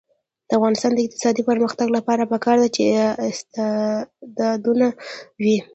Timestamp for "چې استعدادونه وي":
2.75-5.57